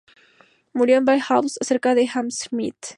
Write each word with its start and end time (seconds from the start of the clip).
Murió 0.73 0.97
en 0.97 1.05
Blythe-House, 1.05 1.59
cerca 1.61 1.93
de 1.93 2.09
Hammersmith. 2.11 2.87